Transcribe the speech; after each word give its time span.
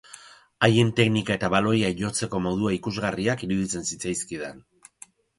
Haien 0.67 0.87
teknika 0.99 1.33
eta 1.39 1.49
baloia 1.55 1.91
jotzeko 1.99 2.39
modua 2.45 2.71
ikusgarriak 2.77 3.43
iruditzen 3.49 3.85
zitzaizkidan. 3.91 4.65